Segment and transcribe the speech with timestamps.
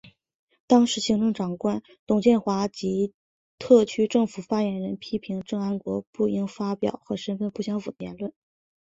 [0.65, 3.13] 当时行政长官董建华及
[3.59, 8.33] 特区政府发言人批评郑安国不应发表和身份不相符的言论。